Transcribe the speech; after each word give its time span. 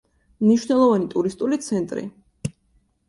მნიშვნელოვანი 0.45 1.05
ტურისტული 1.13 1.61
ცენტრი. 1.69 2.09